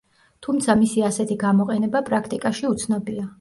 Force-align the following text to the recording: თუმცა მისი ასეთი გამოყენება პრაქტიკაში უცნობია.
თუმცა 0.45 0.75
მისი 0.79 1.03
ასეთი 1.09 1.37
გამოყენება 1.43 2.01
პრაქტიკაში 2.09 2.67
უცნობია. 2.73 3.29